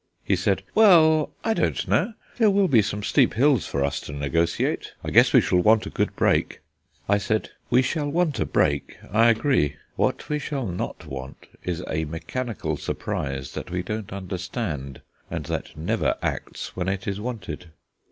[0.23, 4.11] He said: "Well, I don't know; there will be some steep hills for us to
[4.13, 6.61] negotiate; I guess we shall want a good brake."
[7.07, 11.83] I said: "We shall want a brake, I agree; what we shall not want is
[11.87, 17.69] a mechanical surprise that we don't understand, and that never acts when it is wanted."